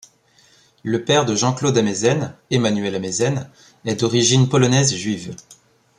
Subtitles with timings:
[0.81, 3.47] Le père de Jean Claude Ameisen, Emanuel Ameisen,
[3.85, 5.35] est d'origine polonaise et juive.